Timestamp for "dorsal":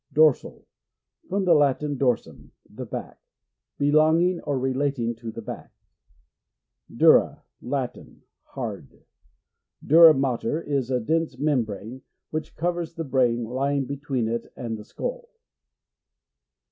0.11-0.65